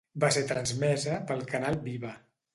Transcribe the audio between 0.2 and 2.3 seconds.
Va ser transmesa pel canal Viva.